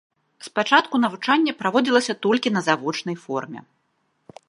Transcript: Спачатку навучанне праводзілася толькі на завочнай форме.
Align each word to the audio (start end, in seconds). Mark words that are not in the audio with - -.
Спачатку 0.45 1.01
навучанне 1.03 1.55
праводзілася 1.61 2.13
толькі 2.27 2.55
на 2.59 2.67
завочнай 2.69 3.15
форме. 3.27 3.59